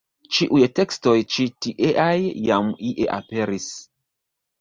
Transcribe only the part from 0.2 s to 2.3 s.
Ĉiuj tekstoj ĉi-tieaj